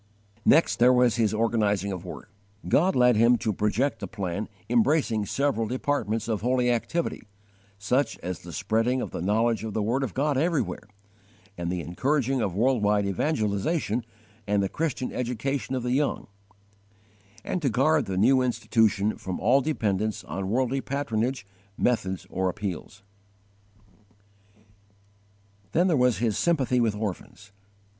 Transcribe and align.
22. 0.47 0.99
His 1.11 1.31
organizing 1.31 1.91
of 1.91 2.03
work. 2.03 2.31
God 2.67 2.95
led 2.95 3.15
him 3.15 3.37
to 3.37 3.53
project 3.53 4.01
a 4.01 4.07
plan 4.07 4.49
embracing 4.67 5.27
several 5.27 5.67
departments 5.67 6.27
of 6.27 6.41
holy 6.41 6.71
activity, 6.71 7.21
such 7.77 8.17
as 8.23 8.39
the 8.39 8.51
spreading 8.51 8.99
of 8.99 9.11
the 9.11 9.21
knowledge 9.21 9.63
of 9.63 9.75
the 9.75 9.81
word 9.83 10.01
of 10.01 10.15
God 10.15 10.39
everywhere, 10.39 10.87
and 11.55 11.71
the 11.71 11.81
encouraging 11.81 12.41
of 12.41 12.55
world 12.55 12.81
wide 12.81 13.05
evangelization 13.05 14.03
and 14.47 14.63
the 14.63 14.69
Christian 14.69 15.11
education 15.13 15.75
of 15.75 15.83
the 15.83 15.91
young; 15.93 16.25
and 17.43 17.61
to 17.61 17.69
guard 17.69 18.07
the 18.07 18.17
new 18.17 18.41
Institution 18.41 19.17
from 19.17 19.39
all 19.39 19.61
dependence 19.61 20.23
on 20.23 20.49
worldly 20.49 20.81
patronage, 20.81 21.45
methods, 21.77 22.25
or 22.31 22.49
appeals. 22.49 23.03
23. 25.73 25.95
His 26.13 26.37
_sympathy 26.37 26.79
with 26.81 26.95
orphans. 26.95 27.51